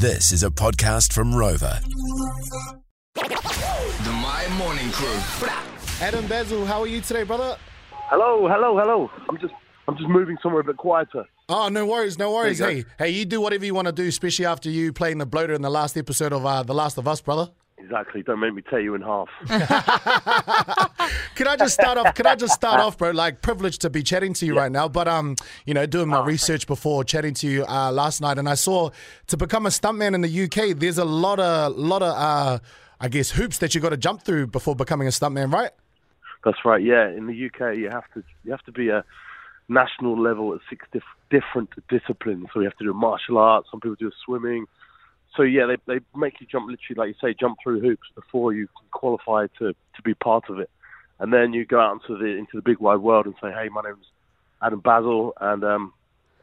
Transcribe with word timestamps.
This 0.00 0.32
is 0.32 0.42
a 0.44 0.48
podcast 0.48 1.12
from 1.12 1.30
Rova. 1.34 1.78
The 3.12 4.10
My 4.12 4.48
Morning 4.56 4.90
Crew. 4.92 5.46
Adam 6.00 6.26
Basil, 6.26 6.64
how 6.64 6.80
are 6.80 6.86
you 6.86 7.02
today, 7.02 7.22
brother? 7.22 7.58
Hello, 8.08 8.48
hello, 8.48 8.78
hello. 8.78 9.10
I'm 9.28 9.36
just 9.38 9.52
I'm 9.86 9.98
just 9.98 10.08
moving 10.08 10.38
somewhere 10.42 10.62
a 10.62 10.64
bit 10.64 10.78
quieter. 10.78 11.26
Oh, 11.50 11.68
no 11.68 11.84
worries, 11.84 12.18
no 12.18 12.32
worries. 12.32 12.60
Hey, 12.60 12.86
hey, 12.98 13.10
you 13.10 13.26
do 13.26 13.42
whatever 13.42 13.66
you 13.66 13.74
want 13.74 13.88
to 13.88 13.92
do, 13.92 14.06
especially 14.06 14.46
after 14.46 14.70
you 14.70 14.90
playing 14.94 15.18
the 15.18 15.26
bloater 15.26 15.52
in 15.52 15.60
the 15.60 15.68
last 15.68 15.98
episode 15.98 16.32
of 16.32 16.46
uh, 16.46 16.62
The 16.62 16.72
Last 16.72 16.96
of 16.96 17.06
Us, 17.06 17.20
brother. 17.20 17.50
Exactly. 17.90 18.22
Don't 18.22 18.38
make 18.38 18.54
me 18.54 18.62
tear 18.62 18.78
you 18.78 18.94
in 18.94 19.02
half. 19.02 19.28
Can 21.34 21.48
I 21.48 21.56
just 21.56 21.74
start 21.74 21.98
off? 21.98 22.14
Can 22.14 22.24
I 22.24 22.36
just 22.36 22.54
start 22.54 22.78
off, 22.78 22.96
bro? 22.96 23.10
Like, 23.10 23.42
privileged 23.42 23.80
to 23.80 23.90
be 23.90 24.04
chatting 24.04 24.32
to 24.34 24.46
you 24.46 24.56
right 24.56 24.70
now, 24.70 24.86
but 24.86 25.08
um, 25.08 25.34
you 25.66 25.74
know, 25.74 25.86
doing 25.86 26.06
my 26.06 26.24
research 26.24 26.68
before 26.68 27.02
chatting 27.02 27.34
to 27.34 27.48
you 27.48 27.64
uh, 27.66 27.90
last 27.90 28.20
night, 28.20 28.38
and 28.38 28.48
I 28.48 28.54
saw 28.54 28.90
to 29.26 29.36
become 29.36 29.66
a 29.66 29.70
stuntman 29.70 30.14
in 30.14 30.20
the 30.20 30.44
UK, 30.44 30.78
there's 30.78 30.98
a 30.98 31.04
lot 31.04 31.40
of 31.40 31.76
lot 31.76 32.02
of 32.02 32.14
uh, 32.16 32.60
I 33.00 33.08
guess 33.08 33.32
hoops 33.32 33.58
that 33.58 33.74
you 33.74 33.80
got 33.80 33.88
to 33.88 33.96
jump 33.96 34.22
through 34.22 34.46
before 34.46 34.76
becoming 34.76 35.08
a 35.08 35.10
stuntman, 35.10 35.52
right? 35.52 35.72
That's 36.44 36.58
right. 36.64 36.80
Yeah, 36.80 37.08
in 37.08 37.26
the 37.26 37.46
UK, 37.46 37.76
you 37.76 37.88
have 37.90 38.04
to 38.14 38.22
you 38.44 38.52
have 38.52 38.62
to 38.66 38.72
be 38.72 38.90
a 38.90 39.04
national 39.68 40.16
level 40.16 40.54
at 40.54 40.60
six 40.70 40.86
dif- 40.92 41.02
different 41.28 41.70
disciplines. 41.88 42.46
So 42.54 42.60
you 42.60 42.66
have 42.66 42.76
to 42.76 42.84
do 42.84 42.94
martial 42.94 43.36
arts. 43.38 43.66
Some 43.68 43.80
people 43.80 43.96
do 43.98 44.12
swimming. 44.24 44.66
So 45.36 45.42
yeah, 45.42 45.66
they 45.66 45.76
they 45.86 46.00
make 46.14 46.40
you 46.40 46.46
jump 46.46 46.68
literally, 46.68 46.96
like 46.96 47.08
you 47.08 47.28
say, 47.28 47.34
jump 47.38 47.58
through 47.62 47.80
hoops 47.80 48.08
before 48.14 48.52
you 48.52 48.66
can 48.66 48.88
qualify 48.90 49.46
to 49.58 49.72
to 49.72 50.02
be 50.04 50.14
part 50.14 50.48
of 50.48 50.58
it. 50.58 50.70
And 51.18 51.32
then 51.32 51.52
you 51.52 51.64
go 51.64 51.78
out 51.78 52.00
into 52.00 52.18
the 52.18 52.30
into 52.30 52.52
the 52.54 52.62
big 52.62 52.78
wide 52.78 52.98
world 53.00 53.26
and 53.26 53.34
say, 53.40 53.50
hey, 53.50 53.68
my 53.68 53.82
name's 53.82 54.06
Adam 54.62 54.80
Basil, 54.80 55.34
and 55.40 55.62
um, 55.64 55.92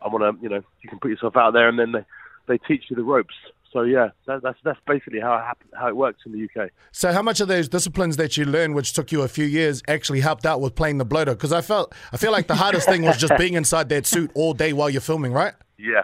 I 0.02 0.08
want 0.08 0.23
to, 0.23 0.44
you 0.44 0.50
know, 0.50 0.64
you 0.81 0.90
can 0.90 1.00
put 1.00 1.12
yourself 1.12 1.36
out 1.36 1.52
there, 1.52 1.68
and 1.68 1.78
then 1.78 1.92
they 1.92 2.05
they 2.48 2.58
teach 2.58 2.86
you 2.90 2.95
the 2.95 3.04
ropes. 3.04 3.34
So 3.73 3.81
yeah, 3.81 4.09
that, 4.26 4.42
that's 4.42 4.58
that's 4.64 4.80
basically 4.88 5.20
how 5.20 5.36
it 5.36 5.42
happen, 5.42 5.67
how 5.73 5.88
it 5.88 5.95
works 5.95 6.22
in 6.26 6.31
the 6.31 6.45
UK. 6.45 6.70
So, 6.92 7.12
how 7.12 7.22
much 7.22 7.42
of 7.42 7.47
those 7.47 7.67
disciplines 7.67 8.17
that 8.17 8.38
you 8.38 8.45
learned, 8.45 8.75
which 8.75 8.94
took 8.94 9.12
you 9.12 9.23
a 9.23 9.28
few 9.28 9.45
years, 9.45 9.84
actually 9.88 10.22
helped 10.22 10.45
out 10.45 10.62
with 10.62 10.75
playing 10.75 11.00
the 11.00 11.06
bloater? 11.06 11.34
Because 11.36 11.52
I 11.52 11.62
felt 11.62 11.94
I 12.14 12.17
feel 12.17 12.31
like 12.31 12.47
the 12.47 12.56
hardest 12.56 12.88
thing 12.88 13.03
was 13.03 13.17
just 13.17 13.36
being 13.38 13.56
inside 13.56 13.90
that 13.90 14.06
suit 14.06 14.31
all 14.36 14.53
day 14.53 14.73
while 14.73 14.90
you're 14.90 15.02
filming, 15.02 15.34
right? 15.34 15.53
Yeah, 15.78 16.03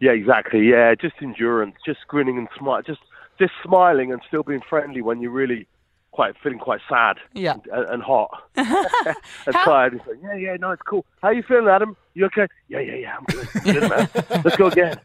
yeah, 0.00 0.12
exactly. 0.12 0.68
Yeah, 0.68 0.94
just 0.94 1.14
endurance, 1.22 1.76
just 1.84 2.00
grinning 2.08 2.38
and 2.38 2.48
smile, 2.58 2.82
just 2.82 3.00
just 3.38 3.52
smiling 3.64 4.12
and 4.12 4.20
still 4.26 4.42
being 4.42 4.62
friendly 4.68 5.02
when 5.02 5.20
you're 5.20 5.30
really 5.30 5.66
quite 6.10 6.34
feeling 6.42 6.58
quite 6.58 6.80
sad 6.88 7.18
Yeah. 7.34 7.56
and, 7.70 7.84
and 7.90 8.02
hot 8.02 8.30
and 8.56 9.54
tired. 9.64 9.94
It's 9.94 10.06
like, 10.06 10.16
yeah, 10.22 10.34
yeah, 10.34 10.56
no, 10.58 10.70
it's 10.70 10.80
cool. 10.80 11.04
How 11.20 11.28
you 11.28 11.42
feeling, 11.42 11.68
Adam? 11.68 11.94
You 12.14 12.24
okay? 12.26 12.46
Yeah, 12.68 12.80
yeah, 12.80 12.94
yeah, 12.94 13.16
I'm 13.18 13.24
good. 13.24 13.48
good 13.64 13.90
man. 13.90 14.08
Let's 14.42 14.56
go 14.56 14.68
again. 14.68 14.98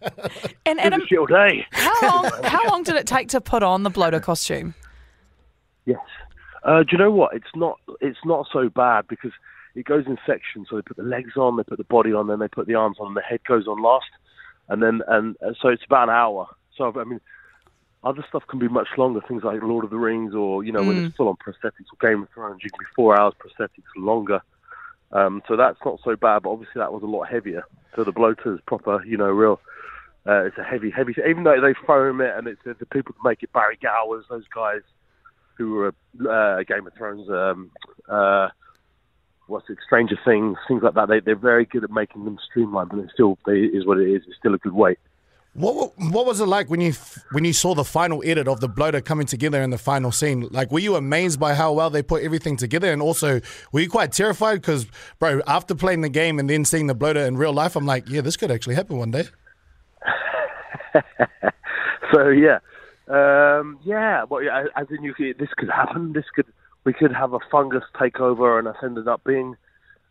And 0.66 0.80
Adam, 0.80 1.02
as 1.02 1.08
shit 1.10 1.20
all 1.20 1.26
day. 1.26 1.66
how 1.72 2.02
long 2.22 2.32
how 2.44 2.68
long 2.70 2.84
did 2.84 2.96
it 2.96 3.06
take 3.06 3.28
to 3.30 3.42
put 3.42 3.62
on 3.64 3.84
the 3.84 3.90
bloater 3.90 4.22
costume? 4.22 4.74
Yes. 5.86 6.00
Uh, 6.64 6.80
do 6.84 6.90
you 6.94 6.98
know 6.98 7.12
what? 7.12 7.36
It's 7.36 7.54
not. 7.56 7.80
It's 8.00 8.20
not 8.24 8.48
so 8.54 8.70
bad 8.70 9.08
because 9.10 9.32
it 9.76 9.84
goes 9.86 10.06
in 10.08 10.18
sections. 10.26 10.68
So 10.70 10.76
they 10.78 10.82
put 10.84 10.96
the 10.98 11.04
legs 11.04 11.36
on, 11.36 11.58
they 11.58 11.64
put 11.64 11.78
the 11.78 11.84
body 11.86 12.14
on, 12.14 12.28
then 12.28 12.40
they 12.40 12.48
put 12.48 12.68
the 12.68 12.76
arms 12.76 12.98
on, 13.00 13.08
and 13.08 13.18
the 13.18 13.22
head 13.22 13.40
goes 13.48 13.68
on 13.68 13.82
last, 13.82 14.06
and 14.72 14.82
then 14.82 15.02
and 15.08 15.36
uh, 15.46 15.54
so 15.62 15.68
it's 15.68 15.84
about 15.86 16.10
an 16.10 16.16
hour. 16.16 16.48
So 16.78 16.92
I 16.96 17.04
mean, 17.04 17.20
other 18.04 18.26
stuff 18.28 18.44
can 18.48 18.58
be 18.58 18.68
much 18.68 18.88
longer. 18.98 19.22
Things 19.28 19.44
like 19.44 19.62
Lord 19.62 19.84
of 19.84 19.92
the 19.92 19.98
Rings, 19.98 20.34
or 20.34 20.64
you 20.64 20.72
know, 20.72 20.82
when 20.84 20.98
it's 20.98 21.16
full 21.16 21.28
on 21.28 21.36
prosthetics, 21.36 21.92
or 21.92 22.10
Game 22.10 22.24
of 22.24 22.30
Thrones, 22.34 22.62
you 22.64 22.70
can 22.72 22.80
be 22.80 22.86
four 22.96 23.20
hours 23.20 23.34
prosthetics 23.40 23.84
longer. 23.96 24.42
Um, 25.12 25.42
so 25.48 25.58
that's 25.58 25.78
not 25.86 26.00
so 26.04 26.16
bad. 26.16 26.44
But 26.44 26.52
obviously, 26.52 26.80
that 26.80 26.94
was 26.94 27.04
a 27.04 27.08
lot 27.08 27.24
heavier. 27.24 27.64
So 27.96 28.04
the 28.04 28.14
bloater 28.14 28.56
is 28.56 28.62
proper, 28.66 29.04
you 29.06 29.18
know, 29.18 29.30
real. 29.30 29.60
Uh, 30.26 30.46
it's 30.46 30.58
a 30.58 30.64
heavy, 30.64 30.90
heavy. 30.90 31.16
Even 31.28 31.44
though 31.44 31.60
they 31.60 31.74
foam 31.86 32.22
it, 32.22 32.32
and 32.36 32.48
it's 32.48 32.62
the 32.64 32.86
people 32.86 33.14
that 33.16 33.30
make 33.30 33.44
it, 33.44 33.52
Barrie 33.52 33.78
Gower's, 33.82 34.26
those 34.30 34.48
guys 34.54 34.82
who 35.58 35.72
were 35.74 35.94
uh, 36.30 36.64
Game 36.64 36.88
of 36.88 36.94
Thrones, 36.94 37.30
um, 37.30 37.72
uh, 38.08 38.50
what's 39.52 39.70
it, 39.70 39.78
Stranger 39.86 40.18
Things, 40.26 40.58
things 40.68 40.82
like 40.82 40.96
that. 40.96 41.10
They 41.10 41.20
they're 41.20 41.36
very 41.36 41.66
good 41.66 41.84
at 41.84 41.92
making 41.92 42.26
them 42.26 42.40
streamlined, 42.50 42.90
but 42.90 43.00
it 43.00 43.10
still 43.14 43.38
they, 43.46 43.60
is 43.60 43.86
what 43.86 44.00
it 44.00 44.10
is. 44.10 44.24
It's 44.28 44.38
still 44.38 44.56
a 44.56 44.58
good 44.58 44.74
weight. 44.74 44.98
What 45.54 45.92
what 45.98 46.26
was 46.26 46.40
it 46.40 46.46
like 46.46 46.70
when 46.70 46.80
you 46.80 46.94
when 47.34 47.44
you 47.44 47.52
saw 47.52 47.76
the 47.76 47.84
final 47.84 48.24
edit 48.26 48.48
of 48.48 48.62
the 48.62 48.70
bloater 48.70 49.02
coming 49.02 49.28
together 49.28 49.62
in 49.62 49.70
the 49.70 49.78
final 49.78 50.12
scene? 50.14 50.48
Like, 50.50 50.72
were 50.72 50.80
you 50.80 50.96
amazed 50.96 51.42
by 51.42 51.54
how 51.54 51.74
well 51.74 51.90
they 51.90 52.02
put 52.02 52.24
everything 52.24 52.56
together, 52.56 52.92
and 52.92 53.02
also 53.02 53.42
were 53.74 53.82
you 53.82 53.90
quite 53.90 54.14
terrified? 54.14 54.62
Because, 54.62 54.88
bro, 55.20 55.42
after 55.48 55.76
playing 55.76 56.02
the 56.02 56.10
game 56.10 56.40
and 56.40 56.50
then 56.50 56.64
seeing 56.64 56.88
the 56.88 56.96
bloater 56.96 57.20
in 57.20 57.36
real 57.36 57.52
life, 57.52 57.76
I'm 57.76 57.86
like, 57.86 58.08
yeah, 58.08 58.22
this 58.22 58.38
could 58.38 58.50
actually 58.50 58.76
happen 58.76 58.98
one 58.98 59.12
day. 59.12 59.26
so 62.14 62.30
yeah, 62.30 62.60
um, 63.10 63.78
yeah. 63.84 64.24
Well, 64.24 64.42
yeah, 64.42 64.68
as 64.78 64.88
in 64.90 65.04
you, 65.04 65.14
this 65.38 65.50
could 65.58 65.70
happen. 65.70 66.14
This 66.14 66.26
could 66.34 66.46
we 66.84 66.94
could 66.94 67.14
have 67.14 67.34
a 67.34 67.40
fungus 67.52 67.84
takeover 67.96 68.58
and 68.60 68.68
us 68.68 68.78
ended 68.84 69.08
up 69.08 69.24
being 69.24 69.56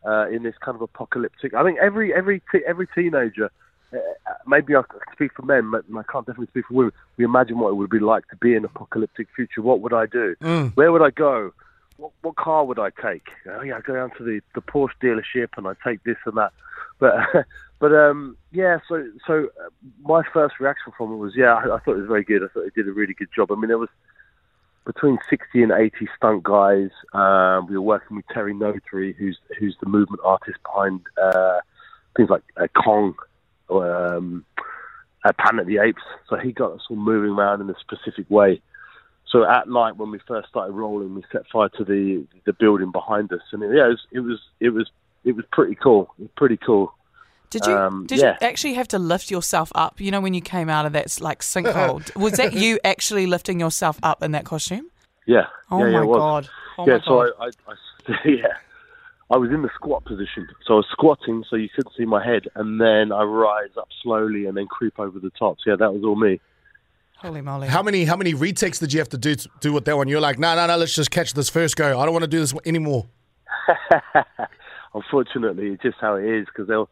uh, 0.04 0.28
in 0.28 0.42
this 0.42 0.54
kind 0.60 0.74
of 0.74 0.82
apocalyptic. 0.82 1.54
I 1.54 1.62
think 1.62 1.78
every 1.78 2.14
every 2.14 2.42
te- 2.52 2.64
every 2.66 2.86
teenager, 2.94 3.50
uh, 3.92 3.98
maybe 4.46 4.74
I 4.74 4.82
speak 5.12 5.32
for 5.34 5.42
men, 5.42 5.70
but 5.70 5.84
I 5.90 6.02
can't 6.10 6.26
definitely 6.26 6.46
speak 6.46 6.66
for 6.66 6.74
women. 6.74 6.92
We 7.16 7.24
imagine 7.24 7.58
what 7.58 7.70
it 7.70 7.74
would 7.74 7.90
be 7.90 7.98
like 7.98 8.28
to 8.28 8.36
be 8.36 8.52
in 8.52 8.58
an 8.58 8.64
apocalyptic 8.66 9.28
future. 9.34 9.62
What 9.62 9.80
would 9.80 9.92
I 9.92 10.06
do? 10.06 10.36
Where 10.74 10.92
would 10.92 11.02
I 11.02 11.10
go? 11.10 11.52
What, 11.96 12.12
what 12.22 12.36
car 12.36 12.64
would 12.64 12.78
I 12.78 12.90
take? 12.90 13.28
Oh 13.46 13.62
yeah, 13.62 13.76
I 13.76 13.80
go 13.80 13.94
down 13.94 14.10
to 14.16 14.24
the, 14.24 14.40
the 14.54 14.62
Porsche 14.62 14.92
dealership 15.02 15.48
and 15.56 15.66
I 15.66 15.74
take 15.84 16.02
this 16.04 16.16
and 16.24 16.36
that. 16.36 16.52
But 16.98 17.14
but 17.78 17.94
um 17.94 18.36
yeah, 18.52 18.78
so 18.88 19.06
so 19.26 19.48
uh, 19.62 19.68
my 20.02 20.22
first 20.32 20.60
reaction 20.60 20.92
from 20.96 21.12
it 21.12 21.16
was 21.16 21.34
yeah, 21.36 21.54
I, 21.54 21.76
I 21.76 21.78
thought 21.80 21.96
it 21.96 22.00
was 22.00 22.06
very 22.06 22.24
good. 22.24 22.42
I 22.42 22.46
thought 22.48 22.64
they 22.64 22.82
did 22.82 22.88
a 22.88 22.92
really 22.92 23.14
good 23.14 23.28
job. 23.34 23.52
I 23.52 23.56
mean, 23.56 23.68
there 23.68 23.78
was 23.78 23.90
between 24.92 25.18
60 25.28 25.62
and 25.62 25.72
80 25.72 26.08
stunt 26.16 26.42
guys. 26.42 26.90
Um, 27.12 27.68
we 27.68 27.76
were 27.76 27.82
working 27.82 28.16
with 28.16 28.26
Terry 28.32 28.54
Notary, 28.54 29.12
who's 29.12 29.38
who's 29.58 29.76
the 29.80 29.88
movement 29.88 30.20
artist 30.24 30.58
behind 30.64 31.00
uh, 31.22 31.60
things 32.16 32.28
like 32.28 32.42
uh, 32.56 32.66
Kong, 32.82 33.14
um, 33.70 34.44
uh, 35.24 35.32
Planet 35.40 35.60
of 35.60 35.66
the 35.68 35.78
Apes. 35.78 36.02
So 36.28 36.36
he 36.36 36.50
got 36.52 36.72
us 36.72 36.80
all 36.90 36.96
moving 36.96 37.30
around 37.30 37.60
in 37.60 37.70
a 37.70 37.74
specific 37.78 38.28
way. 38.28 38.60
So 39.30 39.48
at 39.48 39.68
night 39.68 39.96
when 39.96 40.10
we 40.10 40.18
first 40.26 40.48
started 40.48 40.72
rolling, 40.72 41.14
we 41.14 41.22
set 41.30 41.42
fire 41.52 41.68
to 41.78 41.84
the 41.84 42.26
the 42.46 42.52
building 42.52 42.90
behind 42.90 43.32
us, 43.32 43.42
and 43.52 43.62
it, 43.62 43.70
yeah, 43.72 43.86
it 43.86 43.90
was 43.90 44.00
it 44.10 44.20
was 44.20 44.40
it 44.58 44.70
was 44.70 44.90
it 45.24 45.36
was 45.36 45.44
pretty 45.52 45.76
cool. 45.76 46.12
It 46.18 46.22
was 46.22 46.30
pretty 46.36 46.56
cool. 46.56 46.92
Did 47.50 47.66
you 47.66 47.76
Um, 47.76 48.06
did 48.06 48.20
yeah. 48.20 48.36
you 48.40 48.46
actually 48.46 48.74
have 48.74 48.88
to 48.88 48.98
lift 48.98 49.30
yourself 49.30 49.72
up? 49.74 50.00
You 50.00 50.10
know, 50.10 50.20
when 50.20 50.34
you 50.34 50.40
came 50.40 50.68
out 50.68 50.86
of 50.86 50.92
that 50.92 51.20
like 51.20 51.40
sinkhole, 51.40 52.14
was 52.24 52.34
that 52.34 52.52
you 52.52 52.78
actually 52.84 53.26
lifting 53.26 53.58
yourself 53.60 53.98
up 54.02 54.22
in 54.22 54.32
that 54.32 54.44
costume? 54.44 54.86
Yeah. 55.26 55.46
Oh 55.70 55.78
yeah, 55.78 55.86
yeah, 55.86 55.92
my 55.98 56.02
it 56.02 56.06
was. 56.06 56.16
god! 56.18 56.48
Oh 56.78 56.86
yeah, 56.86 56.98
my 56.98 57.04
so 57.04 57.10
god! 57.10 57.30
I, 57.40 57.70
I, 57.70 57.74
I, 57.74 58.14
yeah, 58.28 58.46
I 59.30 59.36
was 59.36 59.50
in 59.50 59.62
the 59.62 59.70
squat 59.74 60.04
position. 60.04 60.48
So 60.66 60.74
I 60.74 60.76
was 60.76 60.86
squatting, 60.92 61.44
so 61.50 61.56
you 61.56 61.68
couldn't 61.74 61.92
see 61.96 62.04
my 62.04 62.24
head, 62.24 62.46
and 62.54 62.80
then 62.80 63.12
I 63.12 63.22
rise 63.22 63.76
up 63.76 63.88
slowly 64.02 64.46
and 64.46 64.56
then 64.56 64.66
creep 64.66 64.98
over 64.98 65.18
the 65.18 65.30
top. 65.30 65.58
So 65.62 65.70
yeah, 65.70 65.76
that 65.76 65.92
was 65.92 66.04
all 66.04 66.16
me. 66.16 66.40
Holy 67.18 67.42
moly! 67.42 67.68
How 67.68 67.82
many 67.82 68.04
how 68.04 68.16
many 68.16 68.32
retakes 68.32 68.78
did 68.78 68.92
you 68.92 69.00
have 69.00 69.10
to 69.10 69.18
do 69.18 69.34
to 69.34 69.48
do 69.60 69.72
with 69.72 69.84
that 69.84 69.96
one? 69.96 70.08
You're 70.08 70.20
like, 70.20 70.38
no, 70.38 70.54
no, 70.54 70.66
no, 70.66 70.76
let's 70.76 70.94
just 70.94 71.10
catch 71.10 71.34
this 71.34 71.50
first 71.50 71.76
go. 71.76 71.98
I 71.98 72.04
don't 72.04 72.12
want 72.14 72.22
to 72.24 72.28
do 72.30 72.38
this 72.38 72.54
anymore. 72.64 73.06
Unfortunately, 74.94 75.68
it's 75.68 75.82
just 75.82 75.98
how 76.00 76.14
it 76.16 76.24
is 76.24 76.46
because 76.46 76.66
they'll, 76.66 76.88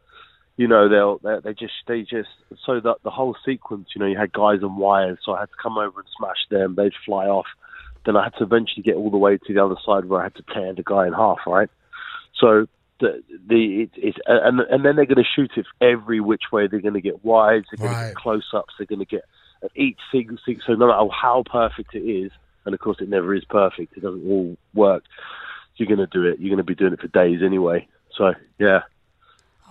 you 0.59 0.67
know, 0.67 0.89
they'll 0.89 1.19
they, 1.19 1.39
they 1.41 1.53
just 1.53 1.71
they 1.87 2.01
just 2.01 2.27
so 2.65 2.81
that 2.81 2.97
the 3.05 3.09
whole 3.09 3.33
sequence, 3.45 3.87
you 3.95 3.99
know, 4.01 4.07
you 4.07 4.17
had 4.17 4.33
guys 4.33 4.61
on 4.61 4.75
wires, 4.75 5.17
so 5.23 5.31
I 5.33 5.39
had 5.39 5.49
to 5.49 5.55
come 5.63 5.77
over 5.77 6.01
and 6.01 6.09
smash 6.17 6.41
them. 6.51 6.75
They'd 6.75 6.91
fly 7.05 7.27
off. 7.27 7.45
Then 8.05 8.17
I 8.17 8.25
had 8.25 8.33
to 8.39 8.43
eventually 8.43 8.83
get 8.83 8.95
all 8.97 9.09
the 9.09 9.17
way 9.17 9.37
to 9.37 9.53
the 9.53 9.63
other 9.63 9.77
side 9.85 10.03
where 10.05 10.19
I 10.19 10.23
had 10.23 10.35
to 10.35 10.43
tear 10.53 10.73
the 10.73 10.83
guy 10.83 11.07
in 11.07 11.13
half, 11.13 11.37
right? 11.47 11.69
So 12.37 12.67
the 12.99 13.23
the 13.47 13.83
it, 13.83 13.91
it's 13.95 14.17
and 14.27 14.59
and 14.59 14.83
then 14.83 14.97
they're 14.97 15.05
going 15.05 15.23
to 15.23 15.33
shoot 15.35 15.51
it 15.55 15.65
every 15.79 16.19
which 16.19 16.51
way. 16.51 16.67
They're 16.67 16.81
going 16.81 16.93
to 16.93 16.99
get 17.09 17.23
wides, 17.23 17.67
they're 17.71 17.77
going 17.87 17.97
to 17.97 18.03
get 18.09 18.15
close 18.15 18.47
ups, 18.53 18.73
they're 18.77 18.85
going 18.93 18.99
to 18.99 19.05
get 19.05 19.23
at 19.63 19.71
each 19.77 19.99
thing. 20.11 20.37
thing- 20.45 20.59
So 20.67 20.73
no 20.73 20.87
matter 20.87 21.07
how 21.09 21.43
perfect 21.49 21.95
it 21.95 22.03
is, 22.03 22.31
and 22.65 22.73
of 22.75 22.81
course 22.81 22.97
it 22.99 23.07
never 23.07 23.33
is 23.33 23.45
perfect, 23.45 23.95
it 23.95 24.01
doesn't 24.01 24.27
all 24.29 24.57
work. 24.73 25.03
You're 25.77 25.87
going 25.87 25.99
to 25.99 26.07
do 26.07 26.25
it. 26.25 26.39
You're 26.41 26.49
going 26.53 26.57
to 26.57 26.63
be 26.65 26.75
doing 26.75 26.91
it 26.91 26.99
for 26.99 27.07
days 27.07 27.39
anyway. 27.41 27.87
So 28.17 28.33
yeah, 28.59 28.81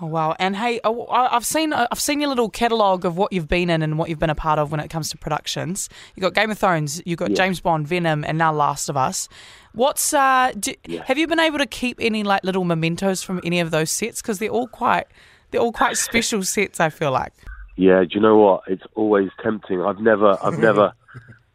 Oh 0.00 0.06
wow! 0.06 0.36
And 0.38 0.54
hey, 0.54 0.78
I've 0.84 1.44
seen 1.44 1.72
I've 1.72 1.98
seen 2.00 2.20
your 2.20 2.28
little 2.28 2.48
catalogue 2.48 3.04
of 3.04 3.16
what 3.16 3.32
you've 3.32 3.48
been 3.48 3.68
in 3.68 3.82
and 3.82 3.98
what 3.98 4.08
you've 4.08 4.20
been 4.20 4.30
a 4.30 4.34
part 4.34 4.60
of 4.60 4.70
when 4.70 4.78
it 4.78 4.88
comes 4.90 5.10
to 5.10 5.18
productions. 5.18 5.88
You 6.14 6.22
have 6.22 6.32
got 6.32 6.40
Game 6.40 6.50
of 6.52 6.58
Thrones, 6.58 7.02
you 7.04 7.12
have 7.12 7.18
got 7.18 7.32
James 7.32 7.58
Bond, 7.60 7.88
Venom, 7.88 8.24
and 8.24 8.38
now 8.38 8.52
Last 8.52 8.88
of 8.88 8.96
Us. 8.96 9.28
What's 9.72 10.14
uh? 10.14 10.52
Do, 10.58 10.72
Have 11.04 11.18
you 11.18 11.26
been 11.26 11.40
able 11.40 11.58
to 11.58 11.66
keep 11.66 11.98
any 12.00 12.22
like 12.22 12.44
little 12.44 12.64
mementos 12.64 13.22
from 13.24 13.40
any 13.42 13.58
of 13.58 13.72
those 13.72 13.90
sets? 13.90 14.22
Because 14.22 14.38
they're 14.38 14.50
all 14.50 14.68
quite 14.68 15.08
they're 15.50 15.60
all 15.60 15.72
quite 15.72 15.96
special 15.96 16.42
sets. 16.54 16.78
I 16.78 16.90
feel 16.90 17.10
like. 17.10 17.32
yeah. 17.76 18.02
Do 18.02 18.08
you 18.12 18.20
know 18.20 18.36
what? 18.36 18.62
It's 18.68 18.84
always 18.94 19.30
tempting. 19.42 19.82
I've 19.82 19.98
never, 19.98 20.38
I've 20.42 20.58
never. 20.58 20.92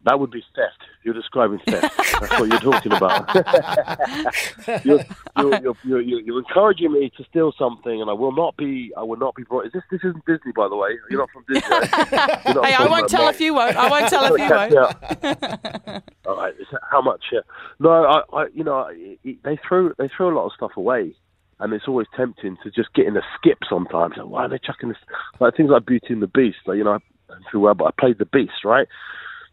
That 0.05 0.19
would 0.19 0.31
be 0.31 0.43
theft. 0.53 0.82
You're 1.03 1.13
describing 1.13 1.59
theft. 1.67 1.95
That's 1.97 2.39
what 2.39 2.49
you're 2.49 2.59
talking 2.59 2.93
about. 2.93 3.33
you're, 4.85 4.99
you're, 5.37 5.61
you're, 5.61 5.77
you're, 5.83 6.01
you're, 6.01 6.19
you're 6.21 6.39
encouraging 6.39 6.93
me 6.93 7.11
to 7.17 7.23
steal 7.25 7.53
something, 7.57 8.01
and 8.01 8.09
I 8.09 8.13
will 8.13 8.31
not 8.31 8.55
be. 8.55 8.93
I 8.97 9.03
will 9.03 9.17
not 9.17 9.35
be 9.35 9.43
brought. 9.43 9.65
Is 9.65 9.73
this? 9.73 9.83
This 9.91 9.99
isn't 10.03 10.25
Disney, 10.25 10.53
by 10.55 10.69
the 10.69 10.75
way. 10.75 10.91
You're 11.09 11.19
not 11.19 11.29
from 11.31 11.43
Disney. 11.51 11.69
Not 12.53 12.65
Hey, 12.65 12.73
I 12.73 12.87
won't 12.89 13.09
tell 13.09 13.27
if 13.27 13.39
you 13.41 13.53
won't. 13.53 13.75
I 13.75 13.89
won't 13.89 14.09
tell 14.09 14.33
if 14.33 14.39
you 14.39 14.49
won't. 14.49 16.03
All 16.25 16.37
right. 16.37 16.53
How 16.89 17.01
much? 17.01 17.25
Yeah. 17.31 17.39
No, 17.79 17.89
I, 17.89 18.21
I 18.33 18.47
you 18.53 18.63
know, 18.63 18.89
they 19.23 19.59
throw 19.67 19.91
they 19.97 20.09
throw 20.15 20.33
a 20.33 20.35
lot 20.35 20.45
of 20.45 20.51
stuff 20.55 20.71
away, 20.77 21.13
and 21.59 21.73
it's 21.73 21.87
always 21.87 22.07
tempting 22.15 22.57
to 22.63 22.71
just 22.71 22.93
get 22.93 23.07
in 23.07 23.17
a 23.17 23.21
skip 23.37 23.59
sometimes. 23.69 24.15
Like, 24.17 24.27
why 24.27 24.45
are 24.45 24.49
they 24.49 24.59
chucking 24.59 24.89
this? 24.89 24.97
Like 25.39 25.55
things 25.55 25.69
like 25.69 25.85
Beauty 25.85 26.13
and 26.13 26.21
the 26.21 26.27
Beast. 26.27 26.59
Like 26.65 26.77
you 26.77 26.83
know, 26.83 26.93
I 26.93 27.57
well, 27.57 27.73
but 27.73 27.85
I 27.85 27.91
played 27.99 28.19
the 28.19 28.25
Beast, 28.25 28.63
right? 28.63 28.87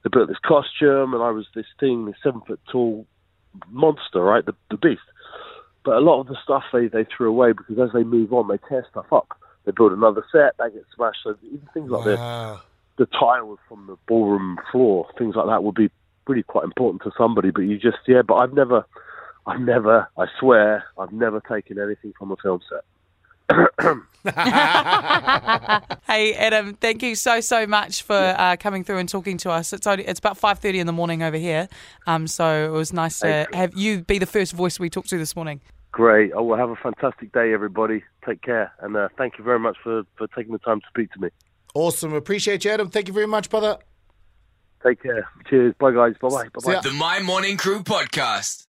They 0.02 0.10
built 0.12 0.28
this 0.28 0.38
costume, 0.44 1.14
and 1.14 1.22
I 1.22 1.30
was 1.30 1.46
this 1.54 1.66
thing, 1.78 2.06
this 2.06 2.16
seven 2.22 2.40
foot 2.46 2.60
tall 2.70 3.06
monster, 3.68 4.22
right? 4.22 4.44
The 4.44 4.54
the 4.70 4.76
Beast. 4.76 5.02
But 5.84 5.96
a 5.96 6.00
lot 6.00 6.20
of 6.20 6.26
the 6.26 6.36
stuff 6.42 6.64
they 6.72 6.88
they 6.88 7.04
threw 7.04 7.28
away 7.28 7.52
because 7.52 7.78
as 7.78 7.92
they 7.92 8.04
move 8.04 8.32
on, 8.32 8.48
they 8.48 8.58
tear 8.68 8.86
stuff 8.90 9.12
up. 9.12 9.28
They 9.64 9.72
build 9.72 9.92
another 9.92 10.24
set, 10.32 10.54
they 10.58 10.70
get 10.70 10.84
smashed. 10.94 11.20
So 11.22 11.36
even 11.44 11.68
things 11.74 11.90
like 11.90 12.04
this 12.04 12.18
Wow. 12.18 12.60
the 12.96 13.06
tiles 13.06 13.58
from 13.68 13.86
the 13.86 13.96
ballroom 14.06 14.58
floor, 14.70 15.06
things 15.18 15.34
like 15.36 15.46
that 15.46 15.62
would 15.64 15.74
be 15.74 15.90
really 16.26 16.42
quite 16.42 16.64
important 16.64 17.02
to 17.02 17.10
somebody. 17.16 17.50
But 17.50 17.62
you 17.62 17.78
just, 17.78 17.98
yeah, 18.06 18.22
but 18.22 18.34
I've 18.36 18.52
never, 18.52 18.84
I've 19.46 19.60
never, 19.60 20.08
I 20.18 20.26
swear, 20.38 20.84
I've 20.98 21.12
never 21.12 21.40
taken 21.40 21.78
anything 21.78 22.12
from 22.18 22.30
a 22.30 22.36
film 22.36 22.60
set. 22.68 22.84
Hey 26.06 26.34
Adam, 26.34 26.74
thank 26.74 27.02
you 27.02 27.14
so 27.14 27.40
so 27.40 27.66
much 27.66 28.02
for 28.02 28.14
uh, 28.14 28.56
coming 28.60 28.84
through 28.84 28.98
and 28.98 29.08
talking 29.08 29.38
to 29.38 29.50
us. 29.50 29.72
It's 29.72 29.86
only, 29.86 30.06
it's 30.06 30.18
about 30.18 30.36
five 30.36 30.58
thirty 30.58 30.78
in 30.78 30.86
the 30.86 30.92
morning 30.92 31.22
over 31.22 31.38
here, 31.38 31.68
um, 32.06 32.26
so 32.26 32.66
it 32.66 32.70
was 32.70 32.92
nice 32.92 33.20
to 33.20 33.26
Thank 33.26 33.54
have 33.54 33.74
you 33.74 34.02
be 34.02 34.18
the 34.18 34.26
first 34.26 34.52
voice 34.52 34.78
we 34.78 34.90
talked 34.90 35.08
to 35.10 35.18
this 35.18 35.34
morning. 35.34 35.60
Great. 35.92 36.32
Oh, 36.34 36.42
well, 36.42 36.58
have 36.58 36.70
a 36.70 36.76
fantastic 36.76 37.32
day, 37.32 37.52
everybody. 37.52 38.04
Take 38.24 38.42
care. 38.42 38.72
And 38.80 38.96
uh, 38.96 39.08
thank 39.18 39.38
you 39.38 39.44
very 39.44 39.58
much 39.58 39.76
for, 39.82 40.04
for 40.16 40.28
taking 40.28 40.52
the 40.52 40.58
time 40.58 40.80
to 40.80 40.86
speak 40.88 41.10
to 41.12 41.20
me. 41.20 41.30
Awesome. 41.74 42.12
Appreciate 42.12 42.64
you, 42.64 42.70
Adam. 42.70 42.90
Thank 42.90 43.08
you 43.08 43.14
very 43.14 43.26
much, 43.26 43.50
brother. 43.50 43.78
Take 44.84 45.02
care. 45.02 45.28
Cheers. 45.48 45.74
Bye, 45.78 45.92
guys. 45.92 46.14
Bye-bye. 46.20 46.48
Bye-bye. 46.54 46.80
The 46.82 46.92
My 46.92 47.20
Morning 47.20 47.56
Crew 47.56 47.82
podcast. 47.82 48.66